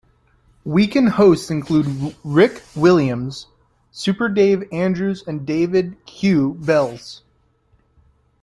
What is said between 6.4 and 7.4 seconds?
Velez.